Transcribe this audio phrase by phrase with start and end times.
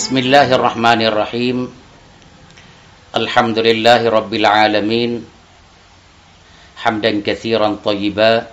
[0.00, 1.58] بسم الله الرحمن الرحيم.
[3.20, 5.28] الحمد لله رب العالمين.
[6.80, 8.48] حمدا كثيرا طيبا.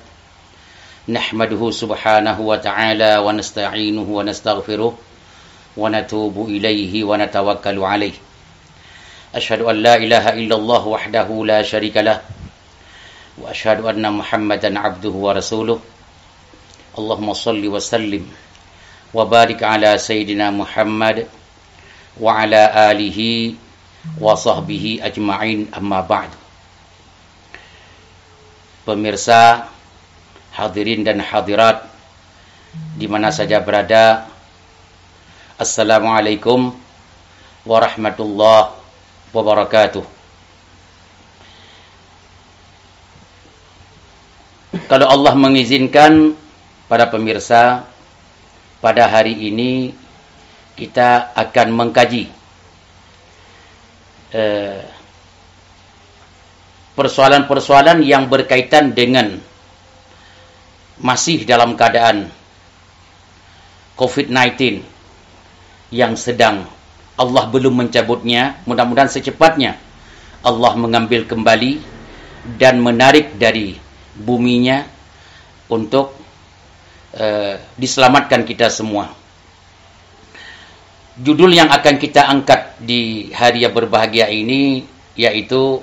[1.08, 4.94] نحمده سبحانه وتعالى ونستعينه ونستغفره
[5.78, 8.16] ونتوب إليه ونتوكل عليه.
[9.32, 12.28] أشهد أن لا إله إلا الله وحده لا شريك له.
[13.40, 15.80] وأشهد أن محمدا عبده ورسوله.
[17.00, 18.24] اللهم صل وسلم
[19.16, 21.28] وبارك على سيدنا محمد
[22.18, 23.58] wa ala alihi
[24.18, 26.32] wa sahbihi ajma'in amma ba'd.
[28.88, 29.68] Pemirsa
[30.56, 31.86] hadirin dan hadirat
[32.98, 34.26] di mana saja berada
[35.58, 36.70] Assalamualaikum
[37.66, 38.78] warahmatullahi
[39.34, 40.06] wabarakatuh.
[44.86, 46.38] Kalau Allah mengizinkan
[46.86, 47.90] pada pemirsa
[48.78, 49.92] pada hari ini
[50.78, 52.30] kita akan mengkaji
[54.32, 54.86] eh,
[56.94, 59.38] persoalan-persoalan yang berkaitan dengan
[60.98, 62.30] masih dalam keadaan
[63.98, 64.82] COVID-19
[65.94, 66.70] yang sedang
[67.18, 69.82] Allah belum mencabutnya, mudah-mudahan secepatnya
[70.46, 71.82] Allah mengambil kembali
[72.62, 73.74] dan menarik dari
[74.14, 74.86] buminya
[75.66, 76.14] untuk
[77.18, 79.17] uh, diselamatkan kita semua.
[81.18, 84.86] Judul yang akan kita angkat di hari yang berbahagia ini
[85.18, 85.82] yaitu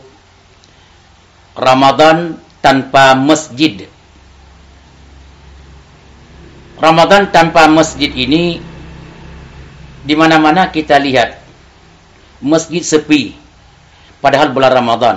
[1.59, 3.91] Ramadan tanpa masjid.
[6.79, 8.63] Ramadan tanpa masjid ini
[10.07, 11.43] di mana-mana kita lihat
[12.39, 13.35] masjid sepi
[14.23, 15.17] padahal bulan Ramadan.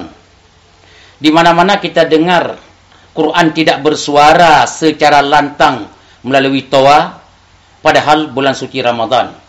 [1.21, 2.57] Di mana-mana kita dengar
[3.13, 5.89] Quran tidak bersuara secara lantang
[6.25, 7.21] melalui toa
[7.85, 9.46] padahal bulan suci Ramadan.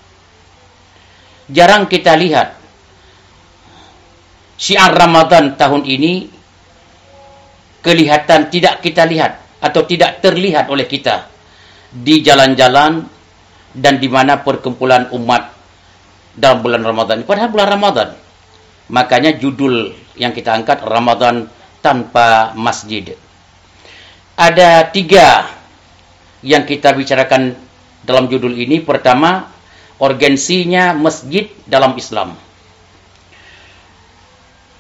[1.49, 2.61] Jarang kita lihat
[4.61, 6.29] syiar Ramadan tahun ini
[7.81, 11.31] kelihatan tidak kita lihat atau tidak terlihat oleh kita
[11.89, 13.07] di jalan-jalan
[13.73, 15.55] dan di mana perkumpulan umat
[16.37, 17.25] dalam bulan Ramadan.
[17.25, 18.09] Padahal bulan Ramadan.
[18.89, 21.49] Makanya judul yang kita angkat Ramadan
[21.85, 23.15] tanpa masjid.
[24.39, 25.51] Ada tiga
[26.41, 27.59] yang kita bicarakan
[28.07, 28.81] dalam judul ini.
[28.81, 29.58] Pertama,
[29.99, 32.39] urgensinya masjid dalam Islam.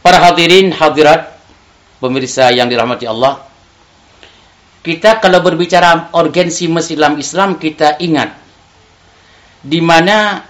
[0.02, 1.36] Para hadirin hadirat
[1.98, 3.44] pemirsa yang dirahmati Allah,
[4.80, 8.32] kita kalau berbicara urgensi masjid dalam Islam, kita ingat
[9.60, 10.46] di mana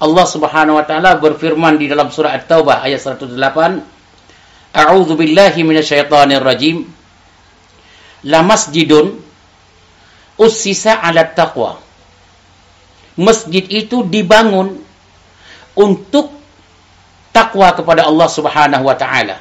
[0.00, 3.36] Allah Subhanahu wa taala berfirman di dalam surah At-Taubah ayat 108,
[4.70, 6.88] A'udzu billahi minasyaitonir rajim.
[8.24, 9.18] La masjidun
[10.40, 11.89] ussisa 'ala taqwa.
[13.18, 14.78] Masjid itu dibangun
[15.74, 16.30] untuk
[17.30, 19.38] takwa kepada Allah Subhanahu wa taala.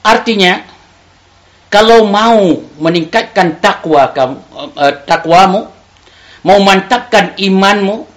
[0.00, 0.64] Artinya,
[1.68, 4.36] kalau mau meningkatkan takwa kamu,
[4.74, 5.68] uh, takwamu,
[6.42, 8.08] mau mantapkan imanmu,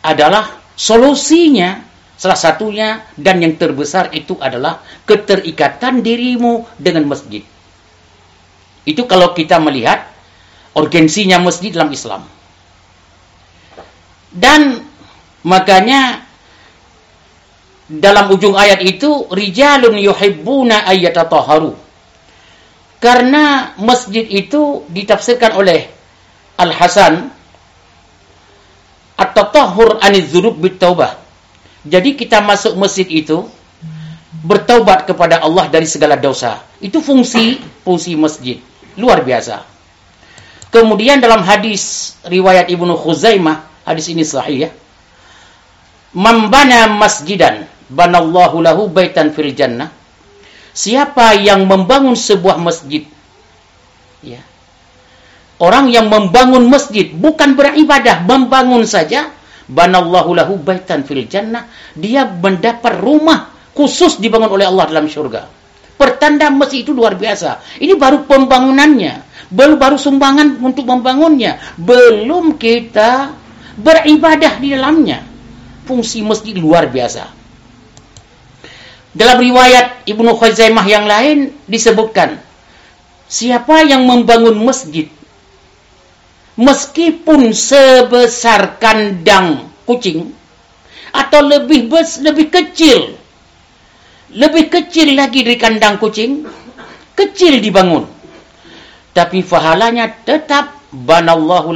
[0.00, 1.84] adalah solusinya
[2.20, 7.40] salah satunya dan yang terbesar itu adalah keterikatan dirimu dengan masjid.
[8.84, 10.04] Itu kalau kita melihat
[10.74, 12.22] urgensinya masjid dalam Islam.
[14.30, 14.86] Dan
[15.42, 16.22] makanya
[17.90, 21.74] dalam ujung ayat itu rijalun yuhibbuna ayyatatahharu.
[23.00, 25.88] Karena masjid itu ditafsirkan oleh
[26.60, 27.32] Al-Hasan
[29.16, 31.16] at-tatahhur aniz dzunub bitaubah.
[31.82, 33.48] Jadi kita masuk masjid itu
[34.44, 36.60] bertaubat kepada Allah dari segala dosa.
[36.78, 38.60] Itu fungsi fungsi masjid.
[39.00, 39.64] Luar biasa.
[40.70, 44.70] Kemudian dalam hadis riwayat Ibnu Khuzaimah, hadis ini sahih ya.
[46.14, 49.90] Membana masjidan banallahu lahu baitan fil jannah.
[50.70, 53.02] Siapa yang membangun sebuah masjid
[54.22, 54.38] ya.
[55.60, 59.34] Orang yang membangun masjid bukan beribadah, membangun saja
[59.66, 61.66] banallahu lahu baitan fil jannah,
[61.98, 65.59] dia mendapat rumah khusus dibangun oleh Allah dalam surga.
[66.00, 67.60] Pertanda masjid itu luar biasa.
[67.76, 69.20] Ini baru pembangunannya,
[69.52, 73.36] belum baru sumbangan untuk membangunnya, belum kita
[73.76, 75.20] beribadah di dalamnya.
[75.84, 77.28] Fungsi masjid luar biasa.
[79.12, 82.40] Dalam riwayat Ibnu Khuzaimah yang lain disebutkan,
[83.28, 85.12] siapa yang membangun masjid
[86.56, 90.32] meskipun sebesar kandang kucing
[91.12, 93.19] atau lebih bes, lebih kecil
[94.34, 96.46] lebih kecil lagi dari kandang kucing
[97.14, 98.06] kecil dibangun
[99.10, 101.70] tapi pahalanya tetap banallahu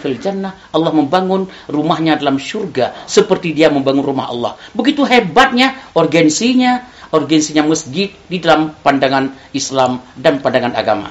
[0.00, 0.56] fil jannah.
[0.72, 4.52] Allah membangun rumahnya dalam surga seperti dia membangun rumah Allah.
[4.72, 11.08] Begitu hebatnya urgensinya, urgensinya masjid di dalam pandangan Islam dan pandangan agama.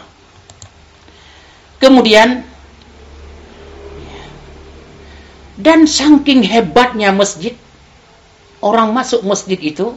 [1.78, 2.42] Kemudian
[5.56, 7.54] dan saking hebatnya masjid,
[8.60, 9.94] orang masuk masjid itu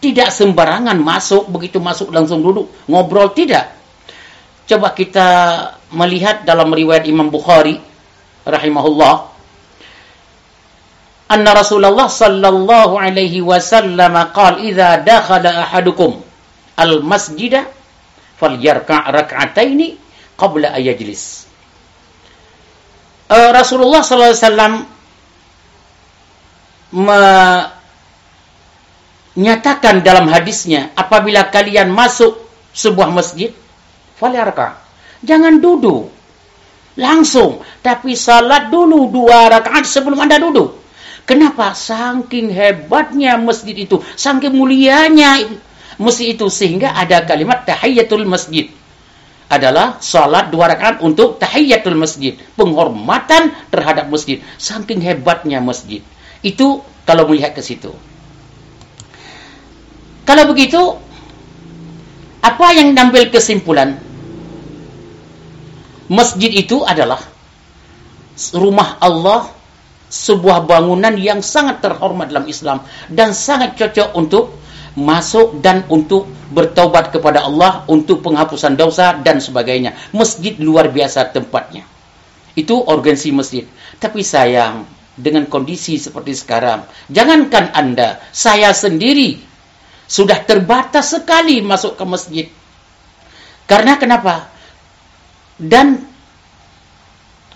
[0.00, 3.72] tidak sembarangan masuk, begitu masuk langsung duduk, ngobrol tidak.
[4.66, 5.28] Coba kita
[5.94, 7.78] melihat dalam riwayat Imam Bukhari
[8.44, 9.36] rahimahullah.
[11.26, 16.22] Anna Rasulullah sallallahu alaihi wasallam qala idza dakhala ahadukum
[16.78, 17.66] al masjida
[18.38, 19.98] falyarka' rak'ataini
[20.38, 21.48] qabla ayajlis
[23.32, 24.74] uh, Rasulullah sallallahu alaihi wasallam
[29.36, 32.40] menyatakan dalam hadisnya apabila kalian masuk
[32.72, 33.52] sebuah masjid
[34.16, 34.86] falyarka'
[35.24, 36.12] Jangan duduk.
[36.96, 37.60] Langsung.
[37.80, 40.78] Tapi salat dulu dua rakaat sebelum Anda duduk.
[41.26, 41.72] Kenapa?
[41.74, 44.00] Saking hebatnya masjid itu.
[44.16, 45.44] Saking mulianya
[46.00, 46.46] masjid itu.
[46.48, 48.72] Sehingga ada kalimat tahiyyatul masjid.
[49.46, 52.38] Adalah salat dua rakaat untuk tahiyyatul masjid.
[52.56, 54.40] Penghormatan terhadap masjid.
[54.56, 56.00] Saking hebatnya masjid.
[56.40, 57.92] Itu kalau melihat ke situ.
[60.26, 60.82] Kalau begitu,
[62.42, 63.94] apa yang ngambil kesimpulan?
[66.10, 67.22] Masjid itu adalah
[68.54, 69.50] rumah Allah,
[70.10, 74.54] sebuah bangunan yang sangat terhormat dalam Islam dan sangat cocok untuk
[74.98, 79.94] masuk dan untuk bertaubat kepada Allah untuk penghapusan dosa dan sebagainya.
[80.10, 81.86] Masjid luar biasa tempatnya.
[82.56, 83.68] Itu urgensi masjid.
[84.00, 89.45] Tapi sayang, dengan kondisi seperti sekarang, jangankan Anda, saya sendiri
[90.06, 92.46] sudah terbatas sekali masuk ke masjid.
[93.66, 94.46] Karena kenapa?
[95.58, 96.06] Dan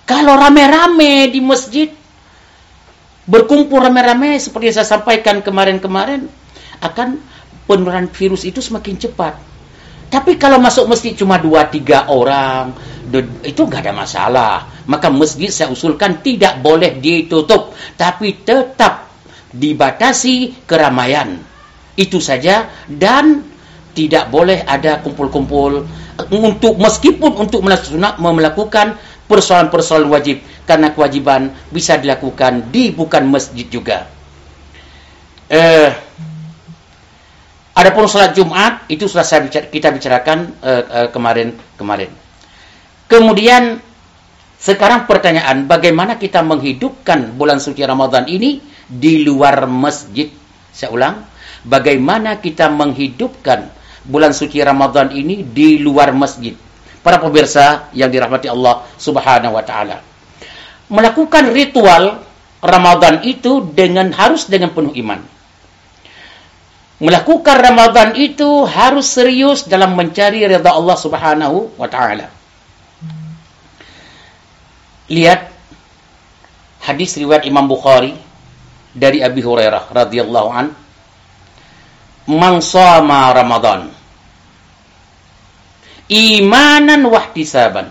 [0.02, 1.86] kalau rame-rame di masjid,
[3.30, 6.26] berkumpul rame-rame seperti saya sampaikan kemarin-kemarin,
[6.82, 7.22] akan
[7.70, 9.38] penularan virus itu semakin cepat.
[10.10, 12.74] Tapi kalau masuk masjid cuma dua tiga orang,
[13.46, 14.54] itu nggak ada masalah.
[14.90, 19.06] Maka masjid saya usulkan tidak boleh ditutup, tapi tetap
[19.54, 21.49] dibatasi keramaian.
[22.00, 23.44] Itu saja dan
[23.92, 25.84] tidak boleh ada kumpul-kumpul
[26.32, 27.60] untuk meskipun untuk
[28.16, 28.96] melakukan
[29.28, 34.10] persoalan-persoalan wajib karena kewajiban bisa dilakukan di bukan masjid juga.
[35.50, 35.90] Eh,
[37.74, 42.10] adapun salat Jumat itu sudah saya bicara, kita bicarakan eh, eh, kemarin kemarin.
[43.10, 43.82] Kemudian
[44.60, 50.30] sekarang pertanyaan bagaimana kita menghidupkan bulan suci Ramadan ini di luar masjid?
[50.70, 51.26] Saya ulang,
[51.64, 53.68] bagaimana kita menghidupkan
[54.06, 56.56] bulan suci Ramadan ini di luar masjid.
[57.00, 60.04] Para pemirsa yang dirahmati Allah Subhanahu wa taala.
[60.92, 62.20] Melakukan ritual
[62.60, 65.20] Ramadan itu dengan harus dengan penuh iman.
[67.00, 72.28] Melakukan Ramadan itu harus serius dalam mencari redha Allah Subhanahu wa taala.
[75.08, 75.48] Lihat
[76.84, 78.12] hadis riwayat Imam Bukhari
[78.92, 80.76] dari Abi Hurairah radhiyallahu an
[82.30, 83.90] man sama Ramadan.
[86.10, 87.90] Imanan wahtisaban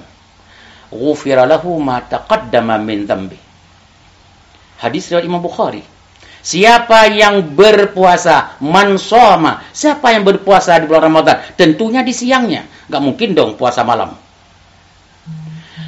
[0.91, 3.39] ghufira lahu ma taqaddama min dhanbi.
[4.79, 5.83] Hadis riwayat Imam Bukhari.
[6.39, 8.95] Siapa yang berpuasa man
[9.75, 11.35] siapa yang berpuasa di bulan Ramadan?
[11.59, 14.15] Tentunya di siangnya, nggak mungkin dong puasa malam.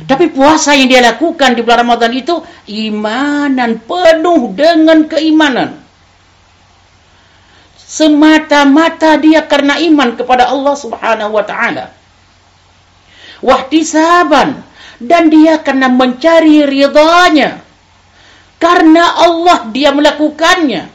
[0.03, 2.35] Tapi puasa yang dia lakukan di bulan Ramadan itu
[2.67, 5.80] imanan penuh dengan keimanan
[7.91, 11.91] semata-mata dia karena iman kepada Allah Subhanahu wa taala.
[13.43, 14.63] Wahtisaban
[15.03, 17.59] dan dia karena mencari ridhanya.
[18.61, 20.87] Karena Allah dia melakukannya,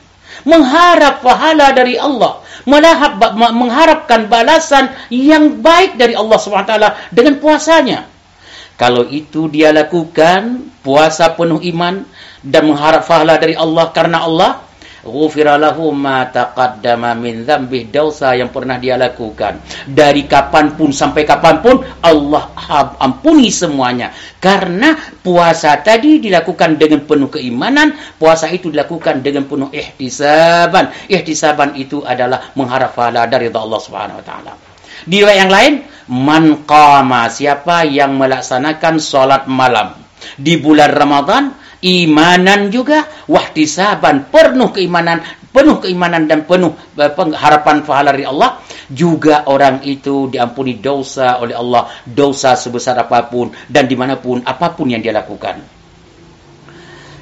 [0.47, 2.41] mengharap pahala dari Allah,
[3.35, 8.07] mengharapkan balasan yang baik dari Allah Subhanahu wa taala dengan puasanya.
[8.79, 12.07] Kalau itu dia lakukan puasa penuh iman
[12.45, 14.63] dan mengharap pahala dari Allah karena Allah,
[15.07, 19.63] ghufira lahu ma taqaddama min dzambih dosa yang pernah dia lakukan.
[19.87, 22.51] Dari kapan pun sampai kapan pun Allah
[22.99, 24.11] ampuni semuanya.
[24.43, 30.93] Karena puasa tadi dilakukan dengan penuh keimanan puasa itu dilakukan dengan penuh ihtisaban.
[31.07, 34.53] Ihtisaban itu adalah mengharap pahala dari Allah Subhanahu wa taala.
[35.07, 35.73] Di riwayat yang lain
[36.11, 39.95] man qama siapa yang melaksanakan salat malam
[40.35, 43.09] di bulan Ramadan imanan juga.
[43.29, 44.29] Wahtisaban.
[44.29, 45.25] Penuh keimanan.
[45.57, 48.61] Penuh keimanan dan penuh eh, harapan pahala dari Allah.
[48.93, 51.89] Juga orang itu diampuni dosa oleh Allah.
[52.05, 55.59] Dosa sebesar apa pun dan di mana pun apa pun yang dia lakukan.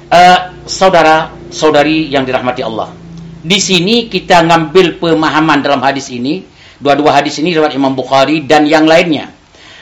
[0.05, 2.93] Uh, saudara saudari yang dirahmati Allah.
[3.41, 6.45] Di sini kita ngambil pemahaman dalam hadis ini.
[6.75, 9.31] Dua-dua hadis ini riwayat Imam Bukhari dan yang lainnya.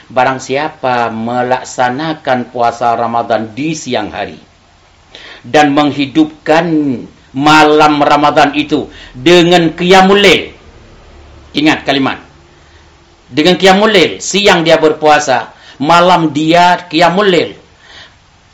[0.06, 4.53] Barang siapa melaksanakan puasa Ramadan di siang hari
[5.44, 6.66] dan menghidupkan
[7.36, 10.50] malam Ramadan itu dengan qiyamul lail.
[11.54, 12.18] Ingat kalimat.
[13.28, 17.50] Dengan qiyamul lail, siang dia berpuasa, malam dia qiyamul lail.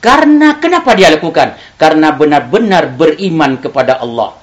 [0.01, 1.57] Karena kenapa dia lakukan?
[1.77, 4.41] Karena benar-benar beriman kepada Allah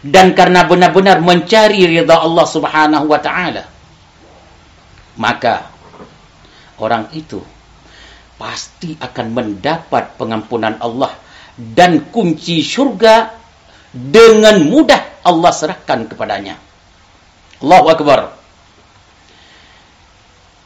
[0.00, 3.68] dan karena benar-benar mencari ridha Allah Subhanahu wa taala.
[5.20, 5.68] Maka
[6.80, 7.44] orang itu
[8.40, 11.12] pasti akan mendapat pengampunan Allah
[11.60, 13.36] dan kunci surga
[13.92, 16.56] dengan mudah Allah serahkan kepadanya.
[17.60, 18.20] Allahu Akbar.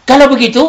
[0.06, 0.62] Kalau begitu,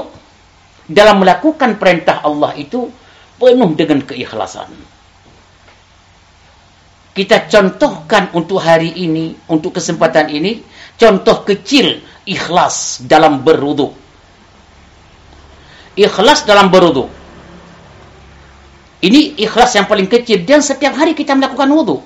[0.90, 2.90] dalam melakukan perintah Allah itu
[3.38, 4.72] penuh dengan keikhlasan.
[7.16, 10.60] Kita contohkan untuk hari ini, untuk kesempatan ini,
[11.00, 14.06] contoh kecil ikhlas dalam berwudu
[15.96, 17.08] ikhlas dalam berwudu.
[19.06, 22.02] Ini ikhlas yang paling kecil dan setiap hari kita melakukan wudu.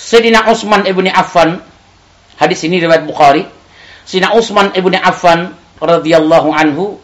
[0.00, 1.60] Sayyidina Utsman ibni Affan,
[2.40, 3.44] hadis ini riwayat Bukhari.
[4.08, 6.96] Sayyidina Utsman ibni Affan radhiyallahu anhu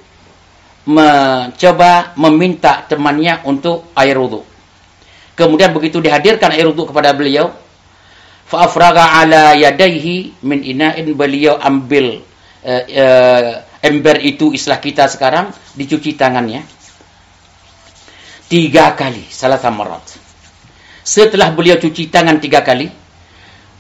[0.89, 4.41] mencoba meminta temannya untuk air wudu.
[5.37, 7.53] Kemudian begitu dihadirkan air wudu kepada beliau,
[8.49, 12.25] fa'afraga ala yadaihi min ina'in beliau ambil
[12.65, 16.78] uh, uh, ember itu istilah kita sekarang dicuci tangannya
[18.49, 20.19] tiga kali salah samarat
[21.05, 22.89] setelah beliau cuci tangan tiga kali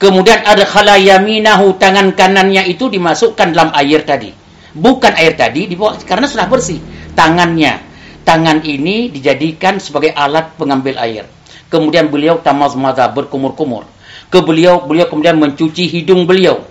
[0.01, 4.31] kemudian ada khalayaminahu tangan kanannya itu dimasukkan dalam air tadi.
[4.73, 6.79] Bukan air tadi dibawa karena sudah bersih.
[7.13, 7.85] Tangannya.
[8.23, 11.27] Tangan ini dijadikan sebagai alat pengambil air.
[11.69, 13.85] Kemudian beliau tamaz-maza berkumur-kumur.
[14.29, 16.63] Ke beliau beliau kemudian mencuci hidung beliau.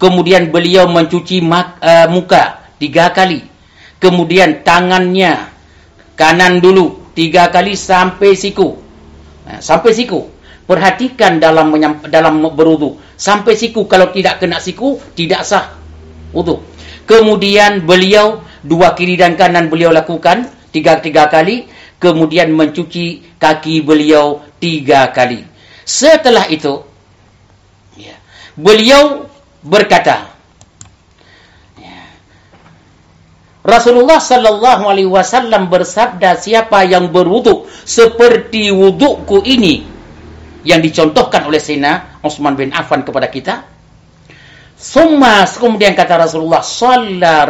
[0.00, 3.44] Kemudian beliau mencuci uh, muka tiga kali.
[4.00, 5.50] Kemudian tangannya
[6.16, 8.78] kanan dulu tiga kali sampai siku.
[9.46, 10.30] Nah, sampai siku.
[10.66, 11.74] Perhatikan dalam
[12.06, 12.98] dalam berudu.
[13.18, 15.74] Sampai siku kalau tidak kena siku tidak sah
[16.30, 16.62] wudu.
[17.10, 21.66] Kemudian beliau dua kiri dan kanan beliau lakukan tiga tiga kali.
[22.00, 25.44] Kemudian mencuci kaki beliau tiga kali.
[25.84, 26.80] Setelah itu,
[27.98, 28.16] ya,
[28.56, 29.28] beliau
[29.60, 30.29] berkata,
[33.60, 39.84] Rasulullah sallallahu alaihi wasallam bersabda siapa yang berwudu seperti wuduku ini?
[40.64, 43.64] Yang dicontohkan oleh Sina Utsman bin Affan kepada kita.
[44.80, 47.44] Summa kemudian kata Rasulullah Salla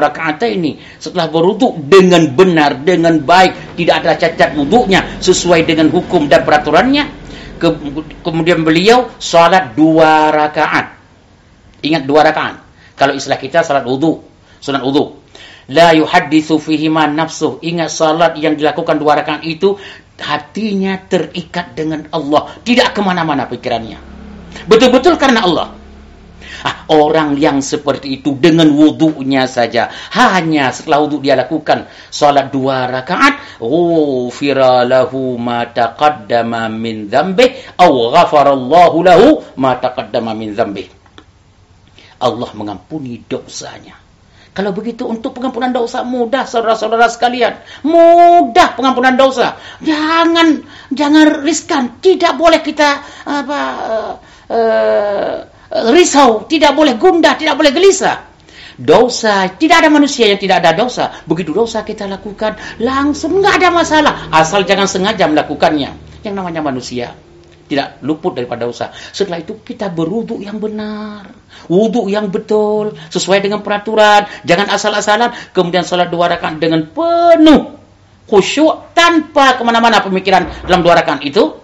[0.50, 6.43] ini Setelah berwudu dengan benar Dengan baik Tidak ada cacat wudunya Sesuai dengan hukum dan
[6.43, 7.07] peraturannya.
[7.55, 7.71] Ke,
[8.26, 10.90] Kemudian beliau Salat dua rakaat.
[11.87, 12.67] Ingat dua rakaat.
[12.99, 14.26] Kalau istilah kita salat wudu
[14.59, 15.21] Sunat wudu
[15.71, 17.62] La yuhaddithu fihi ma nafsuh.
[17.62, 19.79] Ingat salat yang dilakukan dua rakaat itu
[20.21, 23.97] hatinya terikat dengan Allah, tidak ke mana-mana pikirannya.
[24.69, 25.69] Betul-betul karena Allah.
[26.61, 32.85] Ah, orang yang seperti itu dengan wudhunya saja, hanya setelah wudhu dia lakukan salat dua
[32.85, 40.85] rakaat, ghufira lahu ma taqaddama min dzambi aw ghafarallahu lahu ma taqaddama min dzambi.
[42.21, 44.10] Allah mengampuni dosanya.
[44.50, 47.62] Kalau begitu untuk pengampunan dosa mudah saudara-saudara sekalian.
[47.87, 49.54] Mudah pengampunan dosa.
[49.78, 52.02] Jangan jangan riskan.
[52.02, 52.99] Tidak boleh kita
[53.30, 54.12] apa uh,
[54.50, 55.37] uh,
[55.95, 58.26] risau, tidak boleh gundah, tidak boleh gelisah.
[58.80, 61.14] Dosa, tidak ada manusia yang tidak ada dosa.
[61.28, 64.14] Begitu dosa kita lakukan, langsung nggak ada masalah.
[64.35, 65.95] Asal jangan sengaja melakukannya.
[66.26, 67.14] Yang namanya manusia
[67.71, 68.91] tidak luput daripada dosa.
[68.91, 71.31] Setelah itu kita berwudu yang benar,
[71.71, 77.79] wudu yang betul, sesuai dengan peraturan, jangan asal-asalan, kemudian sholat dua rakaat dengan penuh
[78.27, 81.62] khusyuk tanpa ke mana-mana pemikiran dalam dua rakaat itu,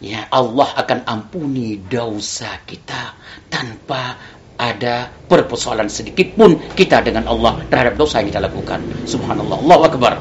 [0.00, 3.16] ya Allah akan ampuni dosa kita
[3.52, 4.16] tanpa
[4.56, 8.78] ada persoalan sedikit pun kita dengan Allah terhadap dosa yang kita lakukan.
[9.08, 10.12] Subhanallah, Allah Akbar.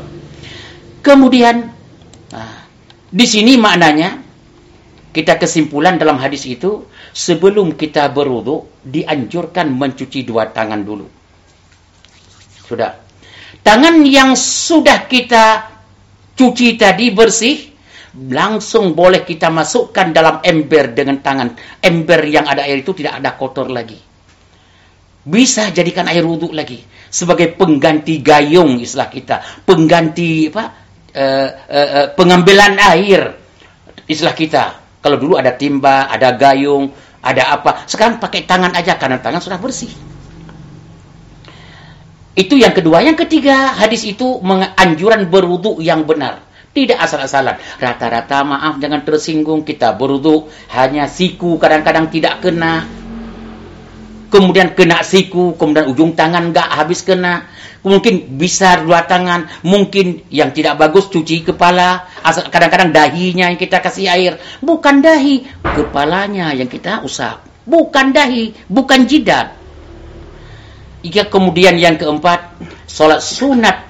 [1.05, 1.69] Kemudian,
[2.31, 2.65] nah,
[3.11, 4.30] di sini maknanya
[5.11, 11.07] kita kesimpulan dalam hadis itu, sebelum kita berwudu dianjurkan mencuci dua tangan dulu.
[12.65, 12.95] Sudah.
[13.61, 15.69] Tangan yang sudah kita
[16.33, 17.69] cuci tadi bersih,
[18.31, 21.53] langsung boleh kita masukkan dalam ember dengan tangan.
[21.83, 23.99] Ember yang ada air itu tidak ada kotor lagi.
[25.21, 29.35] Bisa jadikan air wudhu lagi sebagai pengganti gayung istilah kita,
[29.67, 30.65] pengganti apa?
[31.11, 33.35] Uh, uh, pengambilan air
[34.07, 34.80] istilah kita.
[35.01, 37.89] Kalau dulu ada timba, ada gayung, ada apa.
[37.89, 39.89] Sekarang pakai tangan aja karena tangan sudah bersih.
[42.37, 43.03] Itu yang kedua.
[43.03, 46.45] Yang ketiga, hadis itu menganjuran berwudu yang benar.
[46.71, 47.59] Tidak asal-asalan.
[47.81, 52.87] Rata-rata maaf jangan tersinggung kita berwudu hanya siku kadang-kadang tidak kena.
[54.31, 57.51] Kemudian kena siku, kemudian ujung tangan enggak habis kena.
[57.83, 62.07] Mungkin bisa dua tangan, mungkin yang tidak bagus cuci kepala.
[62.23, 64.39] Kadang-kadang dahinya yang kita kasih air.
[64.63, 67.43] Bukan dahi, kepalanya yang kita usap.
[67.67, 69.59] Bukan dahi, bukan jidat.
[71.01, 72.55] Ika kemudian yang keempat,
[72.87, 73.89] solat sunat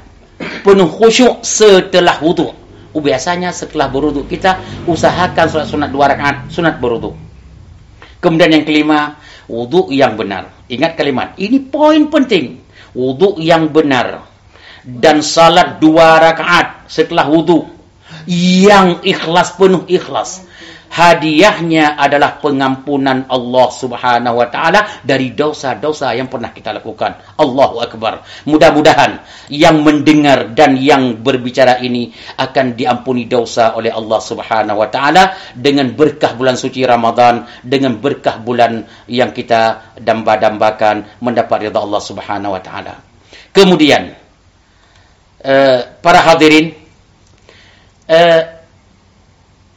[0.65, 2.55] penuh khusyuk setelah wudhu.
[2.91, 4.57] Biasanya setelah berwudhu kita
[4.89, 7.13] usahakan solat sunat dua rakaat, sunat berwudhu.
[8.24, 9.19] Kemudian yang kelima,
[9.51, 10.48] wudhu yang benar.
[10.72, 12.63] Ingat kalimat, ini poin penting.
[12.96, 14.24] Wudhu yang benar.
[14.81, 17.67] Dan salat dua rakaat setelah wudhu.
[18.31, 20.48] Yang ikhlas, penuh ikhlas
[20.91, 27.39] hadiahnya adalah pengampunan Allah Subhanahu wa taala dari dosa-dosa yang pernah kita lakukan.
[27.39, 28.27] Allahu akbar.
[28.43, 35.39] Mudah-mudahan yang mendengar dan yang berbicara ini akan diampuni dosa oleh Allah Subhanahu wa taala
[35.55, 42.51] dengan berkah bulan suci Ramadan, dengan berkah bulan yang kita damba-dambakan mendapat ridha Allah Subhanahu
[42.51, 43.00] wa taala.
[43.55, 44.12] Kemudian
[45.43, 46.75] uh, para hadirin
[48.12, 48.60] uh,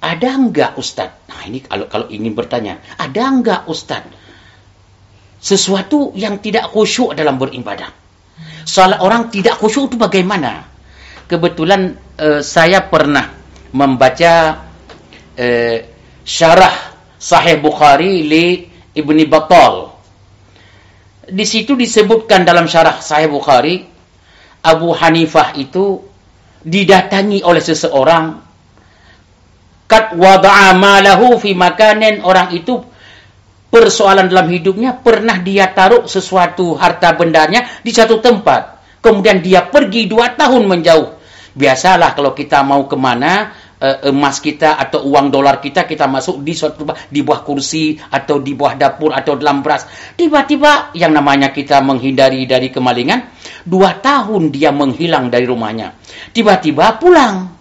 [0.05, 1.17] ada enggak Ustaz?
[1.33, 4.05] Nah ini kalau kalau ingin bertanya, ada enggak Ustaz?
[5.41, 7.89] Sesuatu yang tidak khusyuk dalam beribadah.
[8.69, 10.69] Soal orang tidak khusyuk itu bagaimana?
[11.25, 13.33] Kebetulan uh, saya pernah
[13.73, 14.65] membaca
[15.37, 15.79] uh,
[16.25, 16.77] syarah
[17.17, 18.47] Sahih Bukhari li
[18.93, 19.97] Ibni Battal.
[21.25, 23.81] Di situ disebutkan dalam syarah Sahih Bukhari,
[24.65, 26.05] Abu Hanifah itu
[26.65, 28.44] didatangi oleh seseorang
[29.85, 32.81] Kat wada'a malahu fi makanin orang itu
[33.69, 38.81] persoalan dalam hidupnya pernah dia taruh sesuatu harta bendanya di satu tempat.
[39.03, 41.21] Kemudian dia pergi dua tahun menjauh.
[41.55, 46.41] Biasalah kalau kita mau ke mana, eh, emas kita atau uang dolar kita kita masuk
[46.41, 49.85] di suatu di bawah kursi atau di bawah dapur atau dalam beras.
[50.17, 53.37] Tiba-tiba yang namanya kita menghindari dari kemalingan,
[53.69, 55.95] dua tahun dia menghilang dari rumahnya.
[56.33, 57.55] Tiba-tiba pulang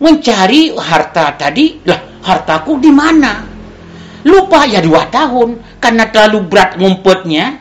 [0.00, 3.44] mencari harta tadi, lah hartaku di mana?
[4.24, 7.60] Lupa ya dua tahun karena terlalu berat ngumpetnya,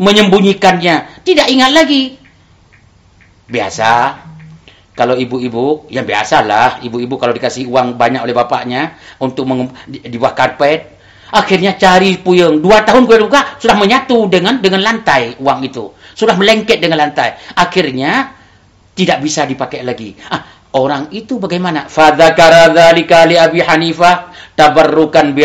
[0.00, 2.16] menyembunyikannya, tidak ingat lagi.
[3.50, 3.90] Biasa,
[4.96, 9.48] kalau ibu-ibu, ya biasalah, ibu-ibu kalau dikasih uang banyak oleh bapaknya untuk
[9.88, 10.80] di, di bawah karpet,
[11.32, 12.60] akhirnya cari puyeng.
[12.60, 17.36] Dua tahun kemudian sudah menyatu dengan dengan lantai uang itu, sudah melengket dengan lantai.
[17.56, 18.36] Akhirnya
[18.92, 20.12] tidak bisa dipakai lagi.
[20.28, 21.90] Ah, Orang itu bagaimana?
[21.90, 25.42] Fadzakara dzalika li Abi Hanifah tabarrukan bi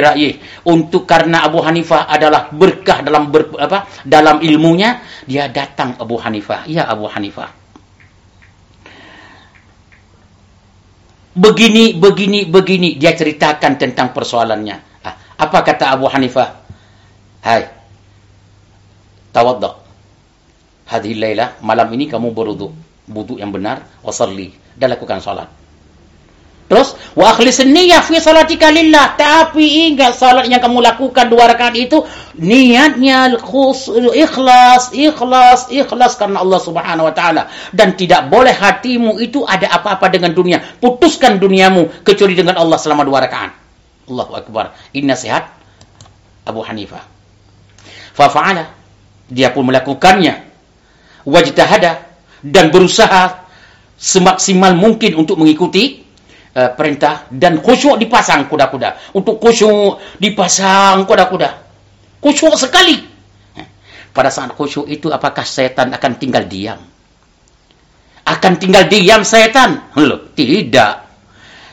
[0.69, 3.89] Untuk karena Abu Hanifah adalah berkah dalam ber, apa?
[4.05, 6.69] dalam ilmunya, dia datang Abu Hanifah.
[6.69, 7.49] Ya Abu Hanifah.
[11.35, 14.77] Begini, begini, begini dia ceritakan tentang persoalannya.
[15.01, 16.61] Ah, apa kata Abu Hanifah?
[17.41, 17.65] Hai.
[19.33, 19.73] Tawadda.
[20.85, 21.33] Hadhihi
[21.65, 22.84] malam ini kamu berwudu.
[23.05, 25.45] Wudu yang benar, wasalli dan lakukan salat.
[26.65, 29.13] Terus wa akhlis niyyah fi salatika lillah.
[29.13, 32.01] Tapi ingat salat yang kamu lakukan dua rakaat itu
[32.41, 33.37] niatnya
[34.17, 40.09] ikhlas, ikhlas, ikhlas karena Allah Subhanahu wa taala dan tidak boleh hatimu itu ada apa-apa
[40.09, 40.57] dengan dunia.
[40.81, 43.53] Putuskan duniamu kecuali dengan Allah selama dua rakaat.
[44.09, 44.73] Allahu akbar.
[44.89, 45.45] Ini nasihat
[46.49, 47.05] Abu Hanifah.
[48.17, 48.73] Fa fa'ala
[49.29, 50.49] dia pun melakukannya.
[51.29, 52.04] Wajtahada
[52.45, 53.49] dan berusaha
[53.97, 56.05] semaksimal mungkin untuk mengikuti
[56.53, 59.17] uh, perintah dan khusyuk dipasang kuda-kuda.
[59.17, 61.49] Untuk khusyuk dipasang kuda-kuda.
[62.21, 63.01] Khusyuk sekali.
[63.57, 63.67] Eh,
[64.13, 66.77] pada saat khusyuk itu apakah setan akan tinggal diam?
[68.25, 69.89] Akan tinggal diam setan?
[69.97, 71.05] Loh, tidak.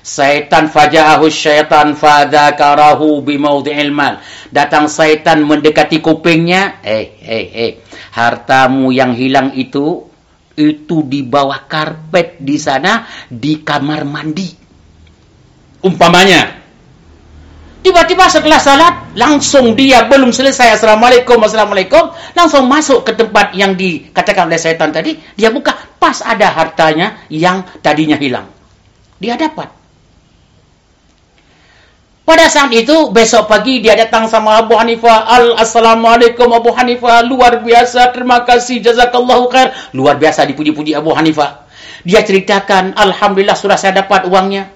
[0.02, 4.18] Setan fajahu syaitan fadzakarahu bimaudhi'il mal.
[4.50, 7.72] Datang setan mendekati kupingnya, eh eh eh,
[8.10, 10.11] hartamu yang hilang itu
[10.56, 14.48] itu di bawah karpet di sana di kamar mandi.
[15.82, 16.62] Umpamanya,
[17.82, 22.14] tiba-tiba setelah salat langsung dia belum selesai assalamualaikum assalamualaikum.
[22.38, 25.18] Langsung masuk ke tempat yang dikatakan oleh setan tadi.
[25.34, 28.46] Dia buka pas ada hartanya yang tadinya hilang.
[29.18, 29.81] Dia dapat
[32.22, 35.26] Pada saat itu, besok pagi dia datang sama Abu Hanifah.
[35.26, 37.26] Al Assalamualaikum Abu Hanifah.
[37.26, 38.14] Luar biasa.
[38.14, 38.78] Terima kasih.
[38.78, 39.74] Jazakallahu khair.
[39.90, 41.66] Luar biasa dipuji-puji Abu Hanifah.
[42.06, 44.70] Dia ceritakan, Alhamdulillah sudah saya dapat uangnya.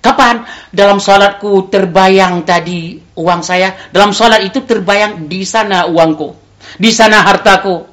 [0.00, 0.44] Kapan?
[0.72, 3.76] Dalam salatku terbayang tadi uang saya.
[3.92, 6.32] Dalam salat itu terbayang di sana uangku.
[6.76, 7.88] Di sana hartaku.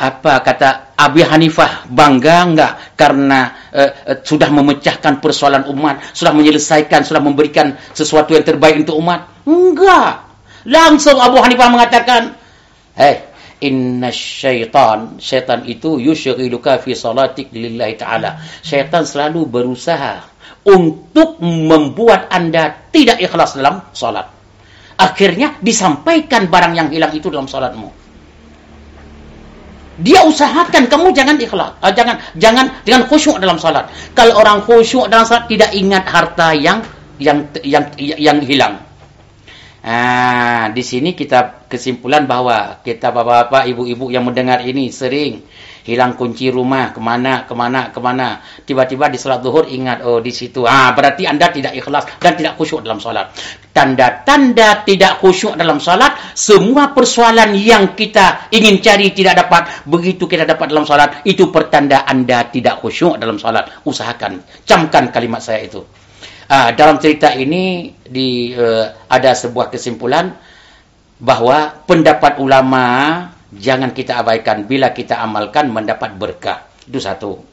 [0.00, 7.02] Apa kata Abi Hanifah bangga enggak karena uh, uh, sudah memecahkan persoalan umat, sudah menyelesaikan,
[7.02, 9.42] sudah memberikan sesuatu yang terbaik untuk umat?
[9.42, 10.30] Enggak.
[10.62, 12.38] Langsung Abu Hanifah mengatakan,
[12.94, 13.26] "Hei,
[13.66, 20.22] inna syaitan, syaitan itu yushghiluka fi salatik lillahi ta'ala." Syaitan selalu berusaha
[20.62, 24.30] untuk membuat Anda tidak ikhlas dalam salat.
[24.94, 28.01] Akhirnya disampaikan barang yang hilang itu dalam salatmu.
[30.02, 33.86] Dia usahakan kamu jangan ikhlas, uh, jangan jangan jangan khusyuk dalam salat.
[34.18, 36.82] Kalau orang khusyuk dalam salat tidak ingat harta yang
[37.22, 38.82] yang yang yang hilang.
[39.82, 45.42] Ah, di sini kita kesimpulan bahwa kita bapak-bapak, ibu-ibu yang mendengar ini sering
[45.82, 48.42] hilang kunci rumah ke mana ke mana ke mana.
[48.62, 50.62] Tiba-tiba di salat zuhur ingat oh di situ.
[50.62, 53.34] Ah berarti anda tidak ikhlas dan tidak khusyuk dalam salat.
[53.72, 59.88] Tanda-tanda tidak khusyuk dalam salat semua persoalan yang kita ingin cari tidak dapat.
[59.88, 63.82] Begitu kita dapat dalam salat itu pertanda anda tidak khusyuk dalam salat.
[63.82, 65.82] Usahakan camkan kalimat saya itu.
[66.46, 70.30] Ah dalam cerita ini di uh, ada sebuah kesimpulan
[71.22, 72.84] bahwa pendapat ulama
[73.52, 76.68] jangan kita abaikan bila kita amalkan mendapat berkah.
[76.88, 77.52] Itu satu.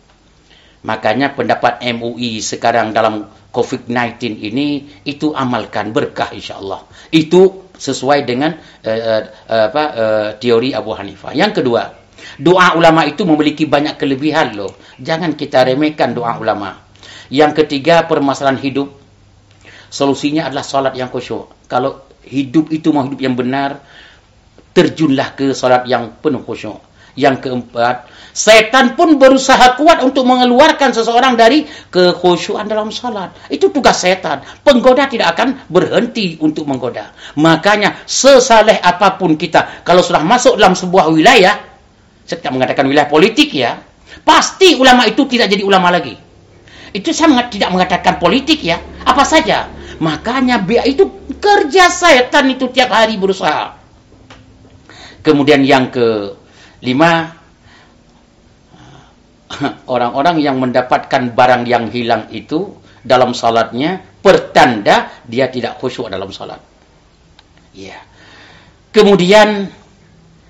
[0.80, 6.88] Makanya pendapat MUI sekarang dalam COVID-19 ini itu amalkan berkah insya-Allah.
[7.12, 8.56] Itu sesuai dengan
[8.88, 9.24] uh, uh,
[9.68, 11.36] apa uh, teori Abu Hanifah.
[11.36, 11.84] Yang kedua,
[12.40, 14.72] doa ulama itu memiliki banyak kelebihan loh.
[15.04, 16.80] Jangan kita remehkan doa ulama.
[17.28, 18.96] Yang ketiga, permasalahan hidup.
[19.90, 21.68] Solusinya adalah salat yang khusyuk.
[21.68, 23.82] Kalau hidup itu mau hidup yang benar,
[24.74, 26.80] terjunlah ke salat yang penuh khusyuk.
[27.20, 33.36] Yang keempat, setan pun berusaha kuat untuk mengeluarkan seseorang dari kekhusyuan dalam salat.
[33.52, 34.40] Itu tugas setan.
[34.64, 37.12] Penggoda tidak akan berhenti untuk menggoda.
[37.36, 41.60] Makanya, sesaleh apa pun kita, kalau sudah masuk dalam sebuah wilayah,
[42.24, 43.84] saya tidak mengatakan wilayah politik ya,
[44.24, 46.16] pasti ulama itu tidak jadi ulama lagi.
[46.94, 49.68] Itu saya tidak mengatakan politik ya, apa saja.
[50.00, 53.79] Makanya biar itu kerja setan itu tiap hari berusaha.
[55.20, 56.36] Kemudian yang ke
[56.84, 57.36] lima,
[59.94, 66.60] orang-orang yang mendapatkan barang yang hilang itu dalam salatnya pertanda dia tidak khusyuk dalam salat.
[67.76, 68.00] Ya.
[68.90, 69.70] Kemudian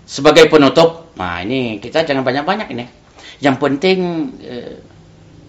[0.08, 2.86] sebagai penutup, nah ini kita jangan banyak-banyak ini.
[3.40, 3.98] Yang penting
[4.42, 4.76] eh,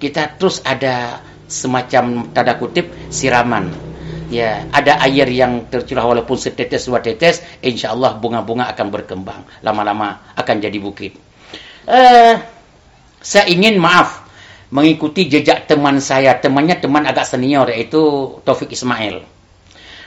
[0.00, 3.89] kita terus ada semacam tanda kutip siraman
[4.30, 10.32] ya ada air yang tercurah walaupun setetes dua tetes, insya Allah bunga-bunga akan berkembang, lama-lama
[10.38, 11.18] akan jadi bukit.
[11.84, 12.38] Uh,
[13.20, 14.24] saya ingin maaf
[14.70, 18.00] mengikuti jejak teman saya, temannya teman agak senior yaitu
[18.46, 19.26] Taufik Ismail.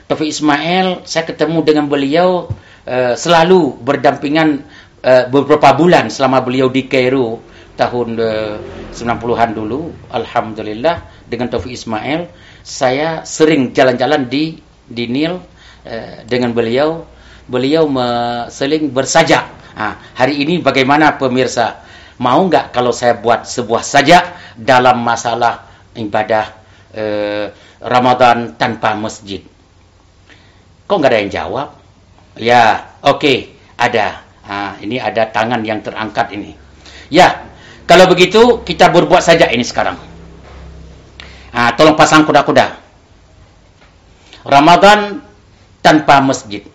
[0.08, 2.48] Taufik Ismail, saya ketemu dengan beliau
[2.88, 4.64] uh, selalu berdampingan
[5.04, 7.44] uh, beberapa bulan selama beliau di Kairo
[7.76, 8.56] tahun uh,
[8.96, 9.92] 90-an dulu.
[10.16, 12.32] Alhamdulillah dengan Taufik Ismail
[12.63, 14.56] saya sering jalan-jalan di
[14.88, 15.38] di Nil
[15.84, 17.06] eh, dengan beliau.
[17.43, 17.91] Beliau
[18.47, 19.76] seling bersajak.
[19.76, 21.84] Nah, hari ini bagaimana pemirsa?
[22.23, 26.56] Mau nggak kalau saya buat sebuah sajak dalam masalah ibadah
[26.95, 27.52] eh,
[27.84, 29.43] Ramadan tanpa masjid?
[30.88, 31.67] Kok nggak ada yang jawab?
[32.39, 33.38] Ya, oke, okay,
[33.76, 34.23] ada.
[34.47, 36.56] Nah, ini ada tangan yang terangkat ini.
[37.12, 37.43] Ya,
[37.84, 40.12] kalau begitu kita berbuat saja ini sekarang.
[41.54, 42.82] Ah, tolong pasang kuda-kuda.
[44.42, 45.22] Ramadan
[45.86, 46.66] tanpa masjid.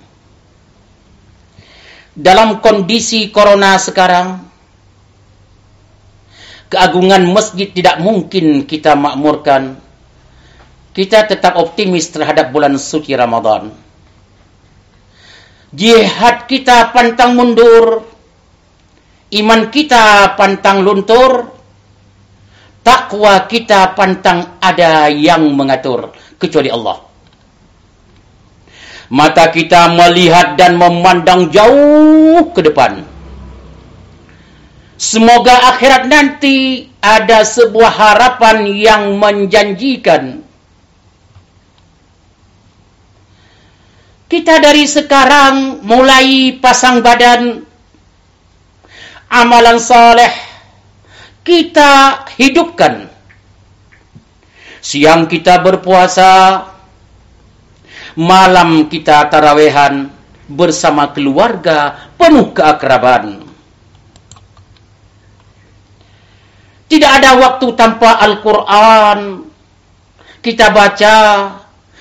[2.14, 4.38] Dalam kondisi corona sekarang,
[6.71, 9.83] keagungan masjid tidak mungkin kita makmurkan.
[10.95, 13.75] Kita tetap optimis terhadap bulan suci Ramadan.
[15.75, 18.07] Jihad kita pantang mundur.
[19.35, 21.58] Iman kita pantang luntur
[22.88, 26.09] takwa kita pantang ada yang mengatur
[26.40, 27.05] kecuali Allah.
[29.12, 33.05] Mata kita melihat dan memandang jauh ke depan.
[34.96, 40.40] Semoga akhirat nanti ada sebuah harapan yang menjanjikan.
[44.33, 47.64] Kita dari sekarang mulai pasang badan
[49.29, 50.48] amalan saleh
[51.42, 53.11] kita hidupkan.
[54.79, 56.64] Siang kita berpuasa,
[58.18, 60.11] malam kita tarawehan
[60.48, 63.44] bersama keluarga penuh keakraban.
[66.88, 69.44] Tidak ada waktu tanpa Al-Quran.
[70.40, 71.16] Kita baca,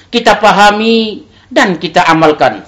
[0.08, 2.64] kita pahami, dan kita amalkan.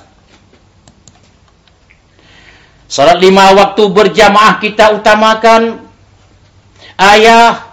[2.90, 5.89] Salat lima waktu berjamaah kita utamakan.
[7.00, 7.64] Ayah,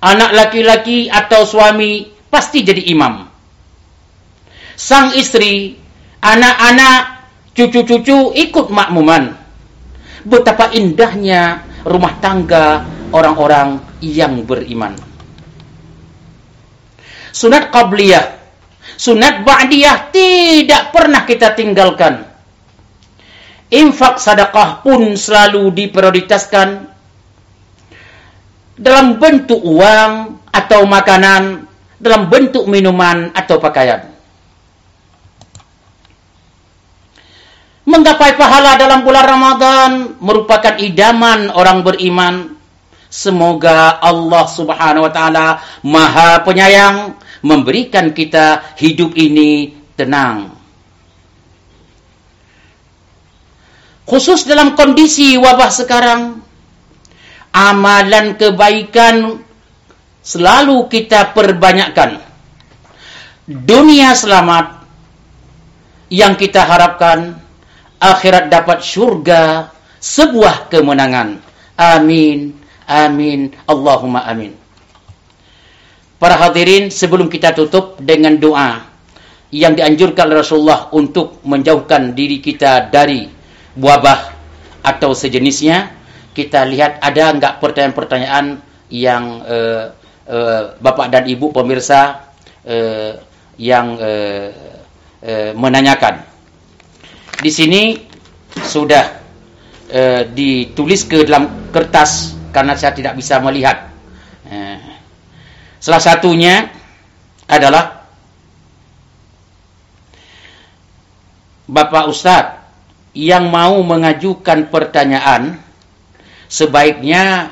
[0.00, 3.28] anak laki-laki atau suami pasti jadi imam.
[4.72, 5.76] Sang istri,
[6.24, 9.36] anak-anak, cucu-cucu ikut makmuman.
[10.24, 14.96] Betapa indahnya rumah tangga orang-orang yang beriman.
[17.32, 18.40] Sunat qabliyah,
[18.96, 22.24] sunat ba'diyah tidak pernah kita tinggalkan.
[23.72, 26.91] Infak sedekah pun selalu diprioritaskan
[28.76, 31.64] dalam bentuk uang atau makanan,
[31.96, 34.12] dalam bentuk minuman atau pakaian.
[37.82, 39.90] Menggapai pahala dalam bulan Ramadan
[40.22, 42.52] merupakan idaman orang beriman
[43.12, 47.12] Semoga Allah Subhanahu wa taala Maha Penyayang
[47.44, 50.48] memberikan kita hidup ini tenang.
[54.08, 56.40] Khusus dalam kondisi wabah sekarang,
[57.52, 59.44] amalan kebaikan
[60.24, 62.18] selalu kita perbanyakkan.
[63.46, 64.82] Dunia selamat
[66.08, 67.36] yang kita harapkan,
[68.00, 69.68] akhirat dapat syurga,
[70.00, 71.38] sebuah kemenangan.
[71.76, 72.56] Amin.
[72.88, 73.54] Amin.
[73.68, 74.56] Allahumma amin.
[76.22, 78.86] Para hadirin, sebelum kita tutup dengan doa
[79.50, 83.26] yang dianjurkan Rasulullah untuk menjauhkan diri kita dari
[83.74, 84.30] wabah
[84.86, 86.01] atau sejenisnya,
[86.32, 88.60] kita lihat ada enggak pertanyaan-pertanyaan
[88.92, 89.92] yang uh,
[90.28, 92.32] uh, Bapak dan Ibu pemirsa
[92.64, 93.12] uh,
[93.56, 94.48] yang uh,
[95.24, 96.24] uh, menanyakan.
[97.40, 97.96] Di sini
[98.60, 99.04] sudah
[99.92, 103.88] uh, ditulis ke dalam kertas karena saya tidak bisa melihat.
[104.52, 104.78] Eh,
[105.80, 106.68] salah satunya
[107.48, 108.04] adalah
[111.64, 112.60] Bapak Ustadz
[113.16, 115.56] yang mau mengajukan pertanyaan
[116.52, 117.48] sebaiknya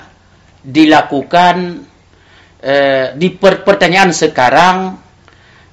[0.61, 1.89] dilakukan
[2.61, 4.77] eh, di per pertanyaan sekarang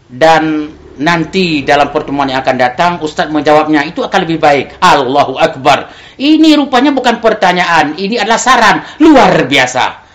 [0.07, 4.67] dan nanti dalam pertemuan yang akan datang Ustadz menjawabnya itu akan lebih baik.
[4.79, 5.91] Allahu Akbar.
[6.15, 10.07] Ini rupanya bukan pertanyaan, ini adalah saran luar biasa.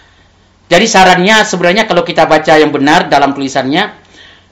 [0.67, 3.93] Jadi sarannya sebenarnya kalau kita baca yang benar dalam tulisannya,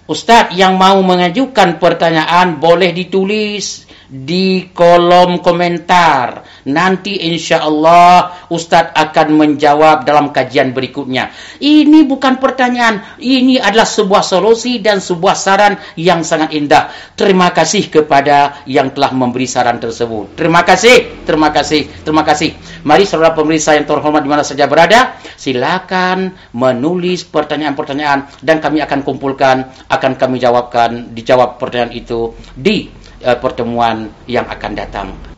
[0.04, 6.42] Ustadz yang mau mengajukan pertanyaan boleh ditulis di kolom komentar.
[6.68, 11.32] Nanti insya Allah Ustadz akan menjawab dalam kajian berikutnya.
[11.62, 16.92] Ini bukan pertanyaan, ini adalah sebuah solusi dan sebuah saran yang sangat indah.
[17.16, 20.36] Terima kasih kepada yang telah memberi saran tersebut.
[20.36, 22.52] Terima kasih, terima kasih, terima kasih.
[22.84, 29.00] Mari saudara pemirsa yang terhormat di mana saja berada, silakan menulis pertanyaan-pertanyaan dan kami akan
[29.04, 32.88] kumpulkan, akan kami jawabkan, dijawab pertanyaan itu di
[33.24, 35.29] uh, pertemuan yang akan datang.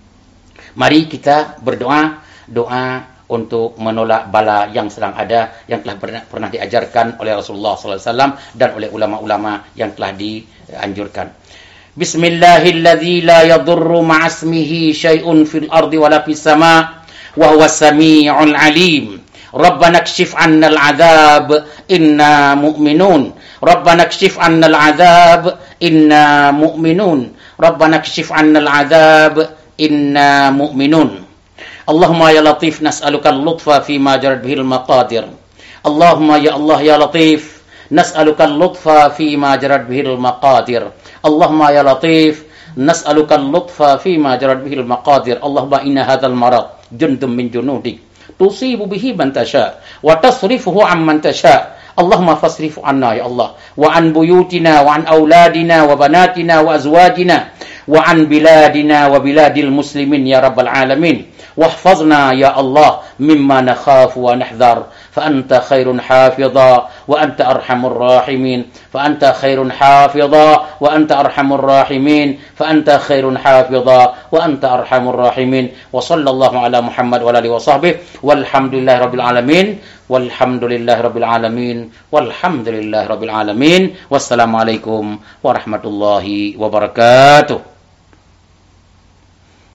[0.77, 2.85] Mari kita berdoa, doa
[3.27, 8.69] untuk menolak bala yang sedang ada yang telah pernah, pernah diajarkan oleh Rasulullah SAW dan
[8.77, 11.27] oleh ulama-ulama yang telah dianjurkan.
[11.97, 17.03] Bismillahilladzi la yadurru ma'asmihi syai'un fil ardi wala fis sama'
[17.35, 19.19] wa huwa samii'ul 'alim.
[19.51, 21.49] Rabbana kshif 'anna al-'adzab
[21.89, 23.33] inna mu'minun.
[23.59, 27.37] Rabbana kshif 'anna al-'adzab inna mu'minun.
[27.57, 29.49] ربنا اكشف عنا العذاب
[29.80, 31.10] إنا مؤمنون.
[31.82, 35.24] اللهم يا لطيف نسألك اللطف فيما جرت به المقادر
[35.86, 37.42] اللهم يا الله يا لطيف
[37.92, 38.84] نسألك اللطف
[39.18, 40.82] فيما جرت به المقادر
[41.26, 42.36] اللهم يا لطيف
[42.78, 47.98] نسألك اللطف فيما جرت به المقادر اللهم إن هذا المرض جند من جنودك
[48.38, 49.70] تصيب به من تشاء
[50.02, 51.82] وتصرفه عن من تشاء.
[51.92, 57.36] اللهم فاصرف عنا يا الله وعن بيوتنا وعن أولادنا وبناتنا وأزواجنا
[57.88, 61.26] وعن بلادنا وبلاد المسلمين يا رب العالمين.
[61.56, 64.84] واحفظنا يا الله مما نخاف ونحذر.
[65.12, 68.60] فأنت خير حافظا وأنت أرحم الراحمين.
[68.92, 70.48] فأنت خير حافظا
[70.80, 72.28] وأنت أرحم الراحمين.
[72.56, 75.66] فأنت خير حافظا وأنت أرحم الراحمين.
[75.92, 77.94] وصلى الله على محمد وعلى آله وصحبه.
[78.22, 79.66] والحمد لله رب العالمين.
[80.08, 81.90] والحمد لله رب العالمين.
[82.12, 83.82] والحمد لله رب العالمين.
[84.10, 87.81] والسلام عليكم ورحمة الله وبركاته.